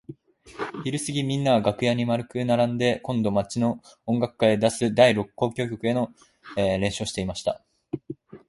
[0.83, 6.11] ひるすぎみんなは楽屋に円くならんで今度の町の音楽会へ出す第六交響曲の
[6.55, 7.61] 練習をしていました。